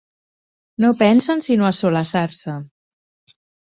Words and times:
No 0.85 0.91
pensen 1.01 1.45
sinó 1.49 1.67
a 1.69 1.73
solaçar-se. 1.83 2.59